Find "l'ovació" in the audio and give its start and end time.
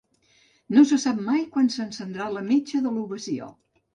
2.97-3.51